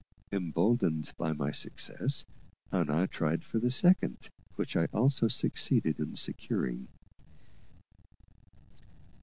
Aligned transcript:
Emboldened 0.31 1.13
by 1.15 1.31
my 1.31 1.51
success, 1.51 2.25
I 2.71 2.81
now 2.83 3.05
tried 3.05 3.43
for 3.43 3.59
the 3.59 3.69
second, 3.69 4.31
which 4.55 4.75
I 4.75 4.85
also 4.85 5.27
succeeded 5.27 5.99
in 5.99 6.15
securing. 6.15 6.87